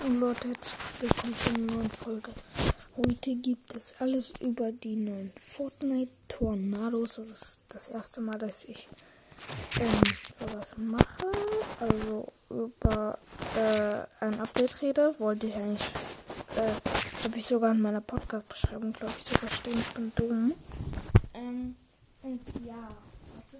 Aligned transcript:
Und 0.00 0.20
Leute, 0.20 0.48
herzlich 0.48 0.74
willkommen 1.00 1.34
zu 1.34 1.54
einer 1.54 1.72
neuen 1.72 1.90
Folge. 1.90 2.30
Heute 2.96 3.34
gibt 3.34 3.74
es 3.74 3.94
alles 3.98 4.32
über 4.40 4.70
die 4.70 4.94
neuen 4.94 5.32
Fortnite 5.40 6.12
Tornados. 6.28 7.16
Das 7.16 7.28
ist 7.28 7.60
das 7.68 7.88
erste 7.88 8.20
Mal, 8.20 8.38
dass 8.38 8.64
ich 8.64 8.88
ähm, 9.80 10.02
sowas 10.38 10.74
mache. 10.76 11.32
Also 11.80 12.32
über 12.48 13.18
äh, 13.56 14.24
ein 14.24 14.40
Update 14.40 14.82
rede. 14.82 15.14
Wollte 15.18 15.48
ich 15.48 15.54
eigentlich, 15.56 15.88
äh, 16.56 17.24
habe 17.24 17.36
ich 17.36 17.46
sogar 17.46 17.72
in 17.72 17.80
meiner 17.80 18.00
Podcast-Beschreibung, 18.00 18.92
glaube 18.92 19.14
ich, 19.18 19.24
sogar 19.24 19.50
stehen. 19.50 19.78
Ich 19.78 19.94
bin 19.94 20.12
dumm. 20.14 20.54
Ähm, 21.34 21.74
und 22.22 22.40
ja, 22.64 22.88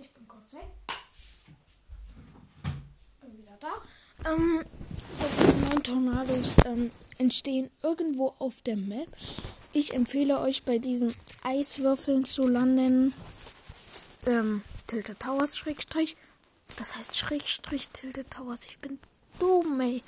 ich 0.00 0.10
bin 0.10 0.28
kurz 0.28 0.54
weg. 0.54 0.70
Bin 3.20 3.36
wieder 3.36 3.58
da. 3.60 4.30
Ähm, 4.30 4.64
Tornados 6.20 6.56
ähm, 6.66 6.90
entstehen 7.18 7.70
irgendwo 7.82 8.34
auf 8.38 8.60
der 8.62 8.76
Map. 8.76 9.08
Ich 9.72 9.94
empfehle 9.94 10.40
euch 10.40 10.64
bei 10.64 10.78
diesen 10.78 11.14
Eiswürfeln 11.42 12.24
zu 12.24 12.46
landen. 12.46 13.14
Ähm, 14.26 14.62
Tilted 14.86 15.18
Towers 15.20 15.56
Schrägstrich. 15.56 16.16
Das 16.76 16.96
heißt 16.96 17.16
Schrägstrich 17.16 17.88
Tilted 17.88 18.30
Towers. 18.30 18.60
Ich 18.68 18.78
bin 18.80 18.98
dumm, 19.38 19.80
ey. 19.80 20.02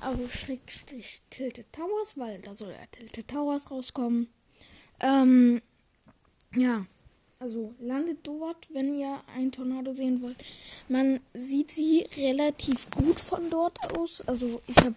Aber 0.00 0.26
Schrägstrich 0.28 1.20
Tilted 1.28 1.70
Towers, 1.72 2.16
weil 2.16 2.40
da 2.40 2.54
soll 2.54 2.70
ja 2.70 2.86
Tilted 2.90 3.28
Towers 3.28 3.70
rauskommen. 3.70 4.28
Ähm, 5.00 5.60
ja. 6.54 6.86
Also 7.46 7.72
landet 7.78 8.18
dort, 8.24 8.66
wenn 8.74 8.98
ihr 8.98 9.20
ein 9.36 9.52
Tornado 9.52 9.94
sehen 9.94 10.20
wollt. 10.20 10.36
Man 10.88 11.20
sieht 11.32 11.70
sie 11.70 12.04
relativ 12.16 12.90
gut 12.90 13.20
von 13.20 13.48
dort 13.50 13.78
aus. 13.96 14.20
Also 14.22 14.60
ich 14.66 14.76
habe 14.78 14.96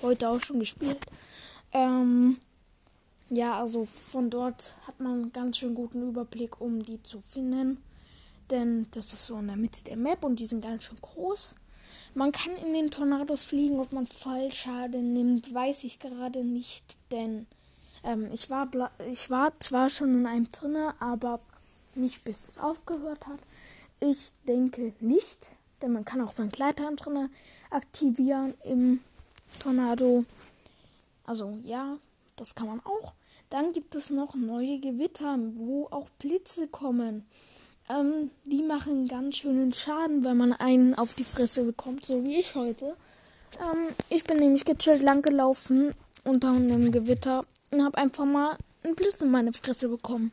heute 0.00 0.30
auch 0.30 0.40
schon 0.40 0.60
gespielt. 0.60 0.96
Ähm, 1.74 2.38
ja, 3.28 3.60
also 3.60 3.84
von 3.84 4.30
dort 4.30 4.76
hat 4.86 4.98
man 4.98 5.12
einen 5.12 5.32
ganz 5.34 5.58
schön 5.58 5.74
guten 5.74 6.08
Überblick, 6.08 6.58
um 6.62 6.82
die 6.82 7.02
zu 7.02 7.20
finden. 7.20 7.76
Denn 8.48 8.86
das 8.92 9.12
ist 9.12 9.26
so 9.26 9.36
in 9.36 9.48
der 9.48 9.56
Mitte 9.56 9.84
der 9.84 9.98
Map 9.98 10.24
und 10.24 10.40
die 10.40 10.46
sind 10.46 10.62
ganz 10.62 10.84
schön 10.84 10.96
groß. 11.02 11.54
Man 12.14 12.32
kann 12.32 12.56
in 12.56 12.72
den 12.72 12.90
Tornados 12.90 13.44
fliegen, 13.44 13.78
ob 13.78 13.92
man 13.92 14.06
Fallschaden 14.06 15.12
nimmt, 15.12 15.52
weiß 15.52 15.84
ich 15.84 15.98
gerade 15.98 16.44
nicht, 16.44 16.96
denn 17.12 17.46
ähm, 18.04 18.30
ich, 18.32 18.48
war 18.48 18.70
ich 19.12 19.28
war 19.28 19.52
zwar 19.60 19.90
schon 19.90 20.14
in 20.14 20.26
einem 20.26 20.50
drinne, 20.50 20.94
aber 20.98 21.40
nicht 21.94 22.24
bis 22.24 22.46
es 22.46 22.58
aufgehört 22.58 23.26
hat. 23.26 23.38
Ich 24.00 24.32
denke 24.46 24.92
nicht, 25.00 25.48
denn 25.82 25.92
man 25.92 26.04
kann 26.04 26.20
auch 26.20 26.32
so 26.32 26.42
ein 26.42 26.50
Gleiter 26.50 26.90
drin 26.92 27.28
aktivieren 27.70 28.54
im 28.64 29.00
Tornado. 29.58 30.24
Also 31.24 31.58
ja, 31.62 31.98
das 32.36 32.54
kann 32.54 32.66
man 32.66 32.80
auch. 32.80 33.14
Dann 33.50 33.72
gibt 33.72 33.94
es 33.94 34.10
noch 34.10 34.34
neue 34.34 34.78
Gewitter, 34.78 35.36
wo 35.56 35.88
auch 35.90 36.08
Blitze 36.18 36.68
kommen. 36.68 37.26
Ähm, 37.88 38.30
die 38.46 38.62
machen 38.62 39.08
ganz 39.08 39.36
schönen 39.36 39.72
Schaden, 39.72 40.24
wenn 40.24 40.36
man 40.36 40.52
einen 40.52 40.94
auf 40.94 41.14
die 41.14 41.24
Fresse 41.24 41.64
bekommt, 41.64 42.06
so 42.06 42.24
wie 42.24 42.38
ich 42.38 42.54
heute. 42.54 42.96
Ähm, 43.60 43.88
ich 44.08 44.24
bin 44.24 44.38
nämlich 44.38 44.64
gechillt 44.64 45.02
lang 45.02 45.22
gelaufen 45.22 45.94
unter 46.24 46.52
einem 46.52 46.92
Gewitter 46.92 47.44
und 47.72 47.82
habe 47.82 47.98
einfach 47.98 48.24
mal 48.24 48.56
einen 48.84 48.94
Blitz 48.94 49.20
in 49.20 49.30
meine 49.30 49.52
Fresse 49.52 49.88
bekommen. 49.88 50.30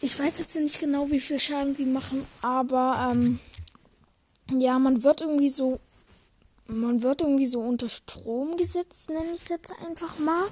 Ich 0.00 0.18
weiß 0.18 0.38
jetzt 0.38 0.54
nicht 0.56 0.78
genau, 0.78 1.10
wie 1.10 1.20
viel 1.20 1.40
Schaden 1.40 1.74
sie 1.74 1.84
machen, 1.84 2.24
aber 2.40 3.10
ähm, 3.10 3.40
ja, 4.50 4.78
man 4.78 5.02
wird 5.02 5.22
irgendwie 5.22 5.48
so, 5.48 5.80
man 6.66 7.02
wird 7.02 7.22
irgendwie 7.22 7.46
so 7.46 7.60
unter 7.60 7.88
Strom 7.88 8.56
gesetzt, 8.56 9.10
nenne 9.10 9.32
ich 9.34 9.42
es 9.42 9.48
jetzt 9.48 9.72
einfach 9.84 10.18
mal. 10.20 10.44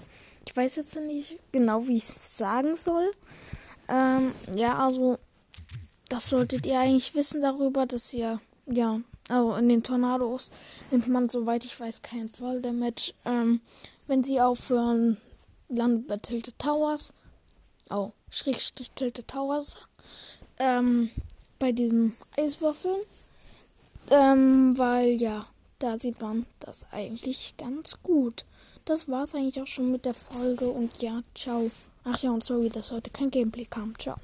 Ich 0.47 0.57
weiß 0.57 0.77
jetzt 0.77 0.97
nicht 0.97 1.39
genau, 1.53 1.87
wie 1.87 1.97
ich 1.97 2.05
es 2.05 2.37
sagen 2.37 2.75
soll. 2.75 3.13
Ähm, 3.89 4.33
ja, 4.57 4.85
also 4.85 5.19
das 6.09 6.29
solltet 6.29 6.67
ihr 6.67 6.81
eigentlich 6.81 7.15
wissen 7.15 7.41
darüber, 7.41 7.87
dass 7.87 8.13
ihr, 8.13 8.41
ja, 8.67 9.01
also 9.29 9.55
in 9.55 9.69
den 9.69 9.83
Tornados 9.83 10.51
nimmt 10.91 11.09
man, 11.09 11.29
soweit 11.29 11.65
ich 11.65 11.79
weiß, 11.79 12.03
kein 12.03 12.29
Fall 12.29 12.61
Damage. 12.61 13.13
Ähm, 13.25 13.61
wenn 14.07 14.23
sie 14.23 14.41
aufhören, 14.41 15.19
landet 15.69 16.07
bei 16.07 16.17
Tilted 16.17 16.59
Towers. 16.59 17.13
Oh, 17.91 18.13
Schrägstrich 18.37 18.91
Tilted 18.91 19.29
Towers. 19.29 19.79
Ähm, 20.59 21.11
bei 21.59 21.73
diesem 21.73 22.15
Eiswürfeln. 22.37 23.01
Ähm, 24.11 24.77
weil 24.79 25.11
ja, 25.11 25.47
da 25.79 25.99
sieht 25.99 26.21
man 26.21 26.47
das 26.61 26.85
eigentlich 26.93 27.55
ganz 27.57 27.97
gut. 28.03 28.45
Das 28.85 29.09
war's 29.09 29.35
eigentlich 29.35 29.61
auch 29.61 29.67
schon 29.67 29.91
mit 29.91 30.05
der 30.05 30.15
Folge 30.15 30.69
und 30.69 31.03
ja, 31.03 31.23
ciao. 31.35 31.71
Ach 32.05 32.19
ja, 32.19 32.31
und 32.31 32.45
sorry, 32.45 32.69
dass 32.69 32.93
heute 32.93 33.11
kein 33.11 33.31
Gameplay 33.31 33.65
kam. 33.65 33.99
Ciao. 33.99 34.15